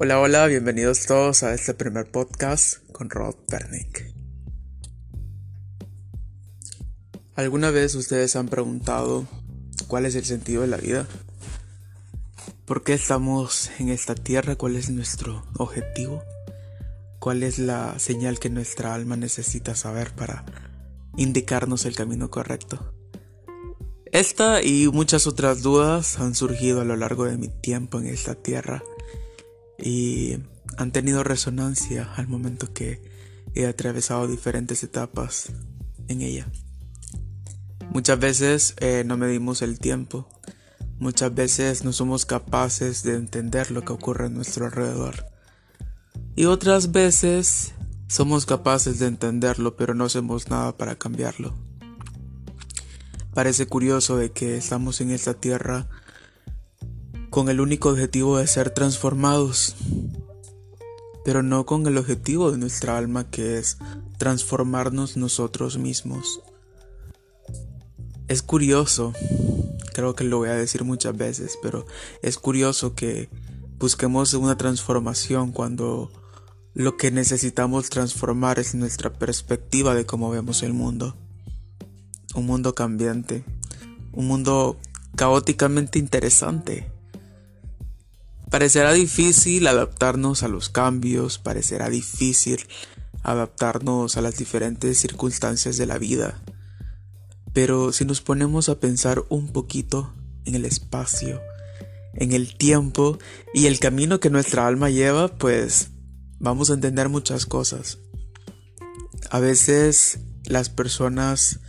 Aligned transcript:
Hola, 0.00 0.20
hola, 0.20 0.46
bienvenidos 0.46 1.06
todos 1.06 1.42
a 1.42 1.52
este 1.54 1.74
primer 1.74 2.08
podcast 2.08 2.86
con 2.92 3.10
Rod 3.10 3.34
Pernick. 3.48 4.14
¿Alguna 7.34 7.72
vez 7.72 7.96
ustedes 7.96 8.36
han 8.36 8.46
preguntado 8.46 9.26
cuál 9.88 10.06
es 10.06 10.14
el 10.14 10.24
sentido 10.24 10.62
de 10.62 10.68
la 10.68 10.76
vida? 10.76 11.08
¿Por 12.64 12.84
qué 12.84 12.92
estamos 12.92 13.72
en 13.80 13.88
esta 13.88 14.14
tierra? 14.14 14.54
¿Cuál 14.54 14.76
es 14.76 14.88
nuestro 14.88 15.44
objetivo? 15.58 16.22
¿Cuál 17.18 17.42
es 17.42 17.58
la 17.58 17.98
señal 17.98 18.38
que 18.38 18.50
nuestra 18.50 18.94
alma 18.94 19.16
necesita 19.16 19.74
saber 19.74 20.12
para 20.14 20.44
indicarnos 21.16 21.86
el 21.86 21.96
camino 21.96 22.30
correcto? 22.30 22.94
Esta 24.12 24.62
y 24.62 24.86
muchas 24.86 25.26
otras 25.26 25.62
dudas 25.62 26.20
han 26.20 26.36
surgido 26.36 26.82
a 26.82 26.84
lo 26.84 26.94
largo 26.94 27.24
de 27.24 27.36
mi 27.36 27.48
tiempo 27.48 27.98
en 27.98 28.06
esta 28.06 28.36
tierra 28.36 28.84
y 29.78 30.38
han 30.76 30.92
tenido 30.92 31.24
resonancia 31.24 32.12
al 32.16 32.28
momento 32.28 32.72
que 32.72 33.02
he 33.54 33.66
atravesado 33.66 34.26
diferentes 34.26 34.82
etapas 34.82 35.52
en 36.08 36.22
ella. 36.22 36.46
Muchas 37.90 38.18
veces 38.18 38.74
eh, 38.78 39.02
no 39.06 39.16
medimos 39.16 39.62
el 39.62 39.78
tiempo, 39.78 40.28
muchas 40.98 41.34
veces 41.34 41.84
no 41.84 41.92
somos 41.92 42.26
capaces 42.26 43.02
de 43.02 43.14
entender 43.14 43.70
lo 43.70 43.84
que 43.84 43.92
ocurre 43.92 44.26
a 44.26 44.30
nuestro 44.30 44.66
alrededor. 44.66 45.26
Y 46.36 46.44
otras 46.44 46.92
veces 46.92 47.74
somos 48.06 48.46
capaces 48.46 48.98
de 48.98 49.06
entenderlo, 49.06 49.76
pero 49.76 49.94
no 49.94 50.04
hacemos 50.04 50.48
nada 50.48 50.76
para 50.76 50.96
cambiarlo. 50.96 51.54
Parece 53.34 53.66
curioso 53.66 54.16
de 54.16 54.32
que 54.32 54.56
estamos 54.56 55.00
en 55.00 55.10
esta 55.10 55.34
tierra 55.34 55.88
con 57.38 57.48
el 57.48 57.60
único 57.60 57.90
objetivo 57.90 58.38
de 58.38 58.48
ser 58.48 58.70
transformados, 58.70 59.76
pero 61.24 61.44
no 61.44 61.66
con 61.66 61.86
el 61.86 61.96
objetivo 61.96 62.50
de 62.50 62.58
nuestra 62.58 62.98
alma 62.98 63.30
que 63.30 63.58
es 63.58 63.78
transformarnos 64.16 65.16
nosotros 65.16 65.78
mismos. 65.78 66.40
Es 68.26 68.42
curioso, 68.42 69.12
creo 69.94 70.16
que 70.16 70.24
lo 70.24 70.38
voy 70.38 70.48
a 70.48 70.56
decir 70.56 70.82
muchas 70.82 71.16
veces, 71.16 71.56
pero 71.62 71.86
es 72.22 72.38
curioso 72.38 72.96
que 72.96 73.30
busquemos 73.78 74.34
una 74.34 74.56
transformación 74.56 75.52
cuando 75.52 76.10
lo 76.74 76.96
que 76.96 77.12
necesitamos 77.12 77.88
transformar 77.88 78.58
es 78.58 78.74
nuestra 78.74 79.12
perspectiva 79.12 79.94
de 79.94 80.04
cómo 80.04 80.28
vemos 80.28 80.64
el 80.64 80.72
mundo. 80.72 81.16
Un 82.34 82.46
mundo 82.46 82.74
cambiante, 82.74 83.44
un 84.10 84.26
mundo 84.26 84.76
caóticamente 85.14 86.00
interesante 86.00 86.97
Parecerá 88.50 88.92
difícil 88.92 89.66
adaptarnos 89.66 90.42
a 90.42 90.48
los 90.48 90.68
cambios, 90.70 91.38
parecerá 91.38 91.90
difícil 91.90 92.66
adaptarnos 93.22 94.16
a 94.16 94.22
las 94.22 94.36
diferentes 94.36 94.98
circunstancias 94.98 95.76
de 95.76 95.86
la 95.86 95.98
vida. 95.98 96.40
Pero 97.52 97.92
si 97.92 98.04
nos 98.04 98.20
ponemos 98.20 98.68
a 98.68 98.80
pensar 98.80 99.24
un 99.28 99.52
poquito 99.52 100.14
en 100.44 100.54
el 100.54 100.64
espacio, 100.64 101.42
en 102.14 102.32
el 102.32 102.56
tiempo 102.56 103.18
y 103.52 103.66
el 103.66 103.78
camino 103.78 104.18
que 104.18 104.30
nuestra 104.30 104.66
alma 104.66 104.88
lleva, 104.88 105.28
pues 105.28 105.90
vamos 106.38 106.70
a 106.70 106.74
entender 106.74 107.08
muchas 107.08 107.44
cosas. 107.44 107.98
A 109.30 109.40
veces 109.40 110.20
las 110.44 110.70
personas 110.70 111.60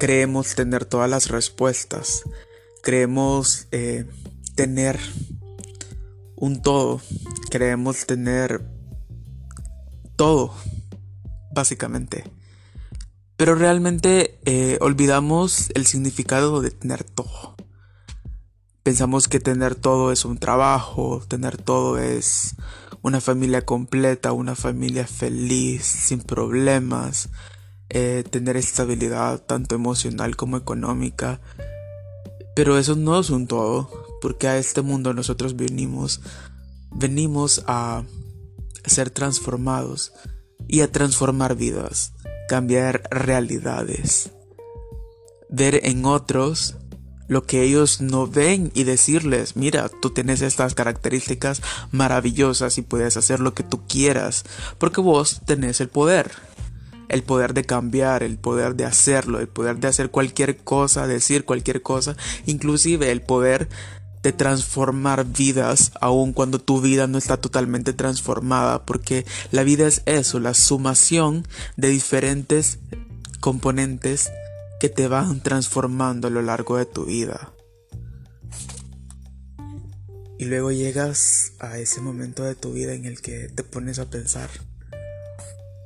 creemos 0.00 0.54
tener 0.54 0.84
todas 0.84 1.08
las 1.08 1.28
respuestas, 1.28 2.22
creemos 2.82 3.68
eh, 3.70 4.06
tener 4.56 4.98
un 6.36 6.62
todo. 6.62 7.00
Queremos 7.50 8.06
tener 8.06 8.62
todo, 10.16 10.54
básicamente. 11.52 12.24
Pero 13.36 13.54
realmente 13.54 14.38
eh, 14.44 14.78
olvidamos 14.80 15.70
el 15.74 15.86
significado 15.86 16.62
de 16.62 16.70
tener 16.70 17.04
todo. 17.04 17.54
Pensamos 18.82 19.28
que 19.28 19.40
tener 19.40 19.74
todo 19.74 20.12
es 20.12 20.24
un 20.24 20.38
trabajo, 20.38 21.22
tener 21.26 21.56
todo 21.56 21.98
es 21.98 22.54
una 23.02 23.20
familia 23.20 23.62
completa, 23.62 24.32
una 24.32 24.54
familia 24.54 25.06
feliz, 25.06 25.84
sin 25.84 26.20
problemas, 26.20 27.28
eh, 27.88 28.24
tener 28.30 28.56
estabilidad 28.56 29.42
tanto 29.42 29.74
emocional 29.74 30.36
como 30.36 30.56
económica. 30.56 31.40
Pero 32.54 32.78
eso 32.78 32.96
no 32.96 33.20
es 33.20 33.28
un 33.28 33.46
todo, 33.46 34.05
porque 34.20 34.48
a 34.48 34.58
este 34.58 34.82
mundo 34.82 35.14
nosotros 35.14 35.56
venimos, 35.56 36.20
venimos 36.90 37.62
a 37.66 38.04
ser 38.84 39.10
transformados 39.10 40.12
y 40.68 40.80
a 40.80 40.90
transformar 40.90 41.56
vidas, 41.56 42.12
cambiar 42.48 43.02
realidades, 43.10 44.30
ver 45.48 45.80
en 45.84 46.04
otros 46.04 46.76
lo 47.28 47.44
que 47.44 47.62
ellos 47.62 48.00
no 48.00 48.26
ven 48.26 48.70
y 48.74 48.84
decirles, 48.84 49.56
mira, 49.56 49.90
tú 50.00 50.10
tienes 50.10 50.42
estas 50.42 50.74
características 50.74 51.60
maravillosas 51.90 52.78
y 52.78 52.82
puedes 52.82 53.16
hacer 53.16 53.40
lo 53.40 53.52
que 53.52 53.64
tú 53.64 53.86
quieras, 53.88 54.44
porque 54.78 55.00
vos 55.00 55.40
tenés 55.44 55.80
el 55.80 55.88
poder 55.88 56.30
el 57.08 57.22
poder 57.22 57.54
de 57.54 57.64
cambiar, 57.64 58.22
el 58.22 58.38
poder 58.38 58.74
de 58.74 58.84
hacerlo, 58.84 59.40
el 59.40 59.48
poder 59.48 59.78
de 59.78 59.88
hacer 59.88 60.10
cualquier 60.10 60.56
cosa, 60.58 61.06
decir 61.06 61.44
cualquier 61.44 61.82
cosa, 61.82 62.16
inclusive 62.46 63.10
el 63.10 63.22
poder 63.22 63.68
de 64.26 64.32
transformar 64.32 65.24
vidas 65.24 65.92
aun 66.00 66.32
cuando 66.32 66.58
tu 66.58 66.80
vida 66.80 67.06
no 67.06 67.16
está 67.16 67.36
totalmente 67.36 67.92
transformada, 67.92 68.84
porque 68.84 69.24
la 69.52 69.62
vida 69.62 69.86
es 69.86 70.02
eso, 70.04 70.40
la 70.40 70.52
sumación 70.52 71.46
de 71.76 71.90
diferentes 71.90 72.80
componentes 73.38 74.32
que 74.80 74.88
te 74.88 75.06
van 75.06 75.40
transformando 75.44 76.26
a 76.26 76.32
lo 76.32 76.42
largo 76.42 76.76
de 76.76 76.86
tu 76.86 77.04
vida. 77.04 77.52
Y 80.40 80.46
luego 80.46 80.72
llegas 80.72 81.52
a 81.60 81.78
ese 81.78 82.00
momento 82.00 82.42
de 82.42 82.56
tu 82.56 82.72
vida 82.72 82.94
en 82.94 83.04
el 83.04 83.20
que 83.20 83.48
te 83.48 83.62
pones 83.62 84.00
a 84.00 84.10
pensar, 84.10 84.50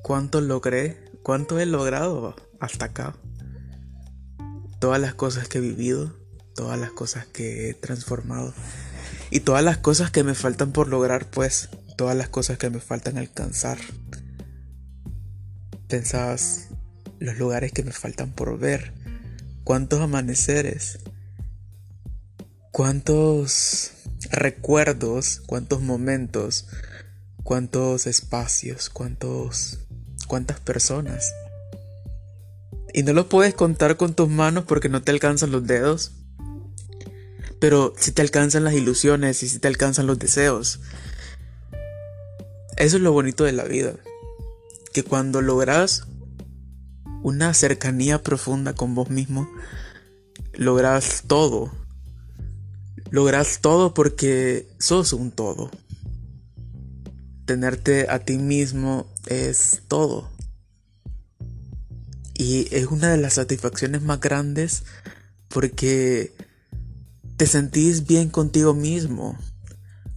¿cuánto 0.03 0.41
logré 0.41 1.11
cuánto 1.23 1.61
he 1.61 1.67
logrado 1.67 2.35
hasta 2.59 2.87
acá. 2.87 3.15
Todas 4.79 4.99
las 4.99 5.13
cosas 5.13 5.47
que 5.47 5.59
he 5.59 5.61
vivido, 5.61 6.17
todas 6.55 6.79
las 6.79 6.91
cosas 6.91 7.27
que 7.27 7.71
he 7.71 7.75
transformado 7.75 8.55
y 9.31 9.41
todas 9.41 9.65
las 9.65 9.79
cosas 9.79 10.11
que 10.11 10.25
me 10.25 10.35
faltan 10.35 10.73
por 10.73 10.89
lograr, 10.89 11.31
pues, 11.31 11.69
todas 11.97 12.17
las 12.17 12.29
cosas 12.29 12.59
que 12.59 12.71
me 12.71 12.81
faltan 12.81 13.19
alcanzar. 13.19 13.79
Pensabas 15.89 16.69
los 17.19 17.37
lugares 17.37 17.73
que 17.73 17.83
me 17.83 17.93
faltan 17.93 18.33
por 18.33 18.59
ver, 18.59 18.93
cuántos 19.65 20.01
amaneceres, 20.01 20.99
cuántos 22.73 23.93
recuerdos, 24.31 25.43
cuántos 25.47 25.81
momentos, 25.81 26.67
cuántos 27.43 28.07
espacios, 28.07 28.89
cuántos 28.91 29.81
cuántas 30.31 30.61
personas. 30.61 31.35
Y 32.95 33.03
no 33.03 33.13
lo 33.13 33.29
puedes 33.29 33.53
contar 33.53 33.97
con 33.97 34.15
tus 34.15 34.29
manos 34.29 34.65
porque 34.65 34.89
no 34.89 35.03
te 35.03 35.11
alcanzan 35.11 35.51
los 35.51 35.67
dedos. 35.67 36.13
Pero 37.61 37.95
si 37.97 38.13
te 38.13 38.23
alcanzan 38.23 38.65
las 38.65 38.75
ilusiones 38.75 39.43
y 39.43 39.49
si 39.49 39.59
te 39.59 39.69
alcanzan 39.69 40.07
los 40.07 40.19
deseos. 40.19 40.81
Eso 42.77 42.97
es 42.97 43.03
lo 43.03 43.13
bonito 43.13 43.45
de 43.45 43.53
la 43.53 43.65
vida. 43.65 43.95
Que 44.93 45.05
cuando 45.05 45.43
logras 45.43 46.07
una 47.23 47.55
cercanía 47.55 48.23
profunda 48.23 48.73
con 48.75 48.95
vos 48.95 49.11
mismo, 49.11 49.49
logras 50.55 51.25
todo. 51.27 51.71
Logras 53.11 53.61
todo 53.61 53.95
porque 53.95 54.67
sos 54.79 55.13
un 55.13 55.31
todo 55.31 55.71
tenerte 57.51 58.07
a 58.09 58.21
ti 58.21 58.39
mismo 58.39 59.13
es 59.27 59.83
todo. 59.89 60.31
Y 62.33 62.73
es 62.73 62.87
una 62.87 63.11
de 63.11 63.17
las 63.17 63.35
satisfacciones 63.35 64.03
más 64.03 64.21
grandes 64.21 64.85
porque 65.49 66.33
te 67.41 67.47
sentís 67.47 68.07
bien 68.07 68.29
contigo 68.29 68.75
mismo. 68.75 69.35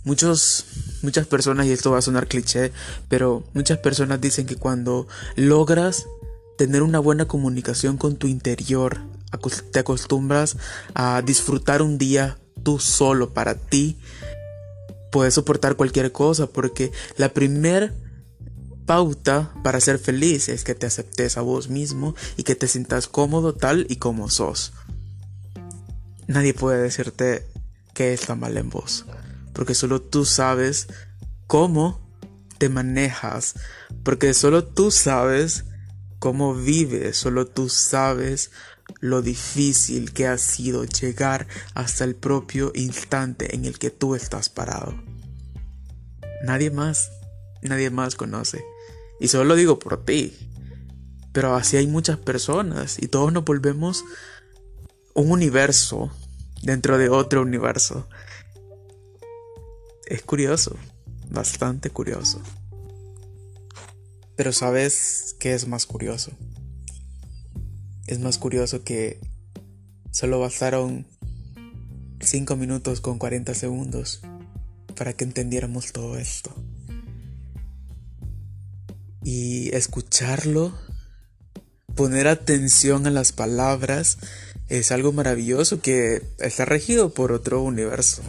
Muchos, 0.04 0.66
muchas 1.04 1.26
personas, 1.26 1.68
y 1.68 1.72
esto 1.72 1.90
va 1.90 2.00
a 2.00 2.02
sonar 2.02 2.28
cliché, 2.28 2.74
pero 3.08 3.46
muchas 3.54 3.78
personas 3.78 4.20
dicen 4.20 4.46
que 4.46 4.58
cuando 4.58 5.08
logras 5.38 6.06
tener 6.58 6.84
una 6.84 7.00
buena 7.00 7.26
comunicación 7.26 7.96
con 7.96 8.18
tu 8.18 8.28
interior, 8.28 9.00
te 9.72 9.80
acostumbras 9.80 10.58
a 10.96 11.22
disfrutar 11.22 11.82
un 11.82 11.98
día 11.98 12.40
tú 12.62 12.78
solo 12.78 13.32
para 13.34 13.56
ti 13.56 13.98
puedes 15.10 15.36
soportar 15.36 15.78
cualquier 15.78 16.12
cosa 16.12 16.48
porque 16.48 16.92
la 17.16 17.30
primer 17.30 17.94
pauta 18.86 19.54
para 19.64 19.80
ser 19.80 19.98
feliz 19.98 20.50
es 20.50 20.66
que 20.66 20.76
te 20.76 20.88
aceptes 20.88 21.38
a 21.38 21.42
vos 21.42 21.70
mismo 21.70 22.16
y 22.36 22.44
que 22.44 22.56
te 22.56 22.68
sientas 22.68 23.08
cómodo 23.08 23.54
tal 23.54 23.86
y 23.88 23.96
como 23.96 24.30
sos. 24.30 24.74
Nadie 26.28 26.54
puede 26.54 26.82
decirte 26.82 27.46
que 27.94 28.14
está 28.14 28.36
mal 28.36 28.58
en 28.58 28.70
vos, 28.70 29.06
porque 29.54 29.76
solo 29.76 30.02
tú 30.02 30.26
sabes 30.26 30.88
cómo 31.48 32.02
te 32.58 32.70
manejas, 32.70 33.56
porque 34.04 34.34
solo 34.34 34.64
tú 34.64 34.90
sabes 34.92 35.66
cómo 36.20 36.56
vives, 36.56 37.18
solo 37.18 37.46
tú 37.48 37.70
sabes 37.70 38.52
lo 39.00 39.22
difícil 39.22 40.14
que 40.14 40.28
ha 40.28 40.38
sido 40.38 40.86
llegar 40.86 41.48
hasta 41.74 42.04
el 42.04 42.16
propio 42.16 42.72
instante 42.76 43.56
en 43.56 43.66
el 43.66 43.78
que 43.78 43.90
tú 43.90 44.16
estás 44.16 44.50
parado. 44.50 44.96
Nadie 46.44 46.72
más, 46.72 47.12
nadie 47.62 47.90
más 47.90 48.16
conoce. 48.16 48.64
Y 49.20 49.28
solo 49.28 49.46
lo 49.46 49.56
digo 49.56 49.80
por 49.80 50.04
ti. 50.04 50.34
Pero 51.32 51.56
así 51.56 51.78
hay 51.78 51.88
muchas 51.88 52.18
personas 52.18 53.02
y 53.02 53.08
todos 53.08 53.34
nos 53.34 53.44
volvemos 53.44 54.04
un 55.14 55.32
universo 55.32 56.12
dentro 56.62 56.98
de 56.98 57.10
otro 57.10 57.42
universo. 57.42 58.08
Es 60.06 60.22
curioso, 60.22 60.76
bastante 61.30 61.90
curioso. 61.90 62.42
Pero 64.36 64.52
¿sabes 64.52 65.36
qué 65.40 65.54
es 65.54 65.68
más 65.68 65.86
curioso? 65.86 66.32
Es 68.08 68.20
más 68.20 68.38
curioso 68.38 68.84
que 68.84 69.20
solo 70.12 70.40
bastaron 70.40 71.06
5 72.20 72.56
minutos 72.56 73.02
con 73.02 73.20
40 73.20 73.54
segundos 73.54 74.22
para 74.96 75.14
que 75.14 75.24
entendiéramos 75.24 75.92
todo 75.92 76.18
esto. 76.18 76.54
Y 79.24 79.74
escucharlo, 79.76 80.78
poner 81.96 82.28
atención 82.28 83.08
a 83.08 83.12
las 83.12 83.32
palabras, 83.32 84.18
es 84.70 84.92
algo 84.92 85.12
maravilloso 85.12 85.82
que 85.82 86.22
está 86.40 86.66
regido 86.66 87.14
por 87.14 87.32
otro 87.32 87.62
universo. 87.62 88.22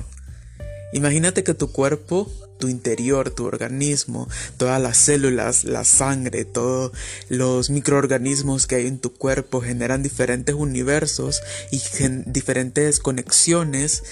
Imagínate 0.93 1.43
que 1.43 1.55
tu 1.55 1.73
cuerpo 1.73 2.31
tu 2.59 2.69
interior, 2.69 3.31
tu 3.31 3.45
organismo, 3.45 4.29
todas 4.57 4.81
las 4.81 4.97
células, 4.97 5.65
la 5.65 5.85
sangre, 5.85 6.45
todos 6.45 6.93
los 7.29 7.71
microorganismos 7.71 8.67
que 8.67 8.77
hay 8.77 8.87
en 8.87 8.99
tu 8.99 9.13
cuerpo 9.13 9.61
generan 9.61 10.03
diferentes 10.03 10.55
universos 10.55 11.43
y 11.71 11.81
diferentes 12.27 13.01
conexiones 13.01 14.03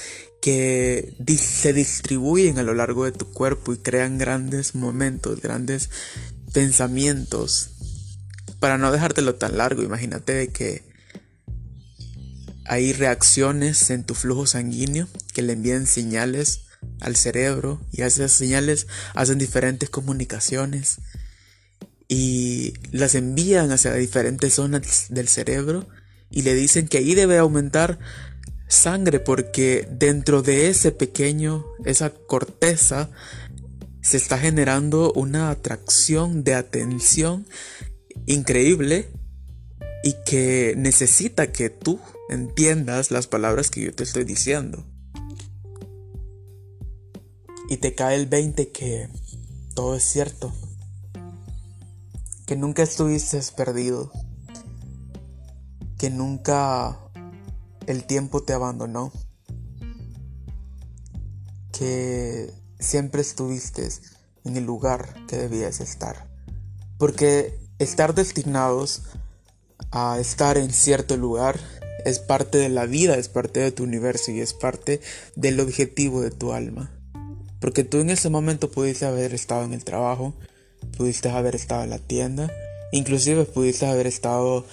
que 0.41 1.15
se 1.39 1.73
distribuyen 1.73 2.59
a 2.59 2.63
lo 2.63 2.75
largo 2.75 3.05
de 3.05 3.13
tu 3.13 3.31
cuerpo 3.31 3.73
y 3.73 3.79
crean 3.79 4.19
grandes 4.19 4.75
momentos, 4.75 5.41
grandes 5.41 5.89
pensamientos. 6.53 7.71
Para 8.59 8.77
no 8.77 8.93
dejártelo 8.93 9.37
tan 9.37 9.57
largo, 9.57 9.83
imagínate 9.83 10.49
que 10.49 10.83
hay 12.65 12.93
reacciones 12.93 13.91
en 13.91 14.05
tu 14.05 14.15
flujo 14.15 14.47
sanguíneo 14.47 15.09
que 15.35 15.43
le 15.43 15.55
envían 15.55 15.87
señales 15.87 16.63
al 17.01 17.17
cerebro 17.17 17.81
y 17.93 18.03
esas 18.03 18.33
señales 18.33 18.87
hacen 19.15 19.39
diferentes 19.39 19.91
comunicaciones 19.91 20.99
y 22.09 22.75
las 22.91 23.15
envían 23.15 23.73
hacia 23.73 23.95
diferentes 23.95 24.55
zonas 24.55 25.07
del 25.09 25.29
cerebro 25.29 25.89
y 26.31 26.43
le 26.43 26.55
dicen 26.55 26.89
que 26.89 26.99
ahí 26.99 27.15
debe 27.15 27.39
aumentar 27.39 27.99
sangre 28.69 29.21
porque 29.21 29.87
dentro 29.91 30.43
de 30.43 30.69
ese 30.69 30.93
pequeño, 30.93 31.65
esa 31.85 32.11
corteza, 32.11 33.11
se 34.01 34.17
está 34.17 34.39
generando 34.39 35.13
una 35.13 35.51
atracción 35.51 36.43
de 36.43 36.55
atención 36.55 37.47
increíble 38.27 39.09
y 40.03 40.15
que 40.27 40.75
necesita 40.77 41.53
que 41.53 41.71
tú 41.71 42.01
entiendas 42.33 43.11
las 43.11 43.27
palabras 43.27 43.71
que 43.71 43.83
yo 43.83 43.95
te 43.95 44.03
estoy 44.03 44.25
diciendo. 44.25 44.85
Y 47.69 47.77
te 47.79 47.95
cae 47.95 48.17
el 48.17 48.27
20 48.27 48.71
que 48.71 49.09
todo 49.75 49.95
es 49.95 50.05
cierto, 50.05 50.53
que 52.47 52.57
nunca 52.57 52.83
estuviste 52.83 53.41
perdido, 53.57 54.13
que 55.97 56.11
nunca 56.11 56.99
el 57.87 58.05
tiempo 58.05 58.43
te 58.43 58.53
abandonó, 58.53 59.13
que 61.73 62.53
siempre 62.79 63.23
estuviste 63.23 63.89
en 64.45 64.57
el 64.57 64.65
lugar 64.65 65.15
que 65.27 65.37
debías 65.37 65.81
estar, 65.81 66.29
porque 66.99 67.59
estar 67.79 68.15
destinados 68.15 69.03
a 69.91 70.19
estar 70.19 70.59
en 70.59 70.71
cierto 70.71 71.17
lugar 71.17 71.59
es 72.05 72.19
parte 72.19 72.59
de 72.59 72.69
la 72.69 72.87
vida, 72.87 73.17
es 73.17 73.29
parte 73.29 73.61
de 73.61 73.73
tu 73.73 73.85
universo 73.85 74.31
y 74.31 74.41
es 74.41 74.55
parte 74.55 75.01
del 75.37 75.61
objetivo 75.61 76.21
de 76.21 76.31
tu 76.31 76.53
alma. 76.53 76.91
Porque 77.61 77.85
tú 77.85 77.99
en 77.99 78.11
ese 78.11 78.29
momento 78.29 78.71
pudiste 78.71 79.05
haber 79.05 79.35
estado 79.35 79.65
en 79.65 79.73
el 79.73 79.85
trabajo, 79.85 80.35
pudiste 80.97 81.31
haber 81.31 81.55
estado 81.55 81.85
en 81.85 81.91
la 81.91 81.99
tienda, 81.99 82.51
inclusive 82.91 83.45
pudiste 83.45 83.87
haber 83.87 84.07
estado 84.07 84.67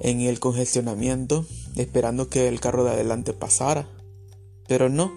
en 0.00 0.20
el 0.20 0.38
congestionamiento 0.38 1.46
esperando 1.74 2.28
que 2.28 2.48
el 2.48 2.60
carro 2.60 2.84
de 2.84 2.92
adelante 2.92 3.32
pasara. 3.32 3.88
Pero 4.68 4.88
no, 4.88 5.12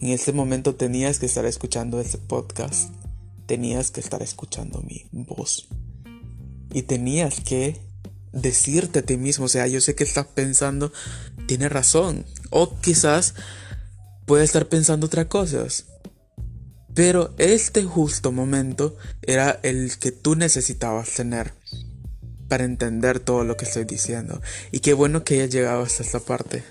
en 0.00 0.08
ese 0.08 0.32
momento 0.32 0.74
tenías 0.74 1.18
que 1.18 1.26
estar 1.26 1.44
escuchando 1.46 2.00
ese 2.00 2.18
podcast, 2.18 2.90
tenías 3.46 3.90
que 3.90 4.00
estar 4.00 4.22
escuchando 4.22 4.82
mi 4.82 5.04
voz 5.12 5.68
y 6.72 6.82
tenías 6.82 7.40
que 7.40 7.76
decirte 8.32 9.00
a 9.00 9.02
ti 9.02 9.16
mismo, 9.16 9.46
o 9.46 9.48
sea, 9.48 9.66
yo 9.66 9.80
sé 9.80 9.94
que 9.94 10.04
estás 10.04 10.26
pensando, 10.26 10.92
tiene 11.46 11.68
razón, 11.68 12.24
o 12.50 12.78
quizás 12.80 13.34
puede 14.26 14.44
estar 14.44 14.68
pensando 14.68 15.06
otras 15.06 15.26
cosas. 15.26 15.86
Pero 16.94 17.34
este 17.38 17.84
justo 17.84 18.32
momento 18.32 18.96
era 19.22 19.58
el 19.62 19.98
que 19.98 20.12
tú 20.12 20.36
necesitabas 20.36 21.10
tener 21.10 21.54
para 22.48 22.64
entender 22.64 23.18
todo 23.18 23.44
lo 23.44 23.56
que 23.56 23.64
estoy 23.64 23.84
diciendo. 23.84 24.42
Y 24.72 24.80
qué 24.80 24.92
bueno 24.92 25.24
que 25.24 25.34
hayas 25.34 25.50
llegado 25.50 25.82
hasta 25.82 26.02
esta 26.02 26.20
parte. 26.20 26.62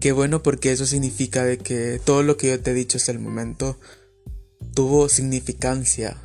Qué 0.00 0.10
bueno 0.10 0.42
porque 0.42 0.72
eso 0.72 0.84
significa 0.84 1.44
de 1.44 1.58
que 1.58 2.00
todo 2.04 2.24
lo 2.24 2.36
que 2.36 2.48
yo 2.48 2.60
te 2.60 2.72
he 2.72 2.74
dicho 2.74 2.98
hasta 2.98 3.12
el 3.12 3.20
momento 3.20 3.78
tuvo 4.74 5.08
significancia. 5.08 6.16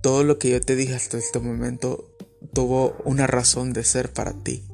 Todo 0.00 0.22
lo 0.22 0.38
que 0.38 0.50
yo 0.50 0.60
te 0.60 0.76
dije 0.76 0.94
hasta 0.94 1.18
este 1.18 1.40
momento 1.40 2.13
tuvo 2.54 2.96
una 3.04 3.26
razón 3.26 3.72
de 3.72 3.84
ser 3.84 4.12
para 4.12 4.32
ti. 4.32 4.64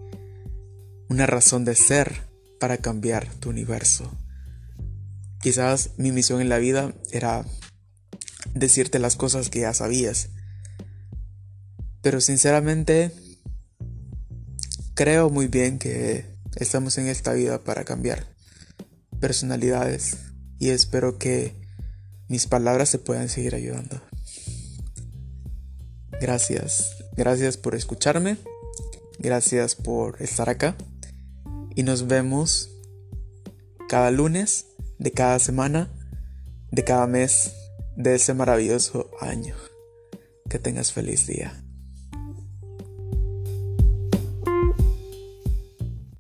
Una 1.09 1.27
razón 1.27 1.65
de 1.65 1.75
ser 1.75 2.23
para 2.61 2.77
cambiar 2.77 3.27
tu 3.41 3.50
universo. 3.50 4.17
Quizás 5.41 5.91
mi 5.96 6.13
misión 6.13 6.41
en 6.41 6.51
la 6.51 6.58
vida 6.58 6.94
era 7.10 7.44
decirte 8.55 8.99
las 8.99 9.17
cosas 9.17 9.49
que 9.49 9.60
ya 9.60 9.75
sabías. 9.75 10.29
Pero 12.03 12.20
sinceramente, 12.20 13.13
creo 14.94 15.31
muy 15.31 15.49
bien 15.49 15.79
que 15.79 16.27
estamos 16.56 16.99
en 16.99 17.08
esta 17.08 17.32
vida 17.32 17.65
para 17.65 17.84
cambiar 17.84 18.27
personalidades 19.19 20.19
y 20.58 20.70
espero 20.70 21.19
que 21.19 21.55
mis 22.29 22.46
palabras 22.46 22.91
te 22.91 22.99
puedan 22.99 23.29
seguir 23.29 23.55
ayudando. 23.55 24.01
Gracias, 26.20 27.00
gracias 27.17 27.56
por 27.56 27.74
escucharme, 27.74 28.36
gracias 29.19 29.74
por 29.74 30.20
estar 30.22 30.48
acá 30.48 30.76
y 31.74 31.82
nos 31.82 32.06
vemos 32.06 32.70
cada 33.88 34.10
lunes 34.10 34.67
de 34.98 35.12
cada 35.12 35.38
semana, 35.38 35.88
de 36.70 36.84
cada 36.84 37.06
mes, 37.06 37.52
de 37.96 38.14
ese 38.14 38.34
maravilloso 38.34 39.10
año. 39.20 39.55
Que 40.48 40.58
tengas 40.58 40.93
feliz 40.93 41.26
día. 41.26 41.64